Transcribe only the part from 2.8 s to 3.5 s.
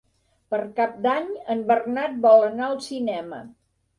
cinema.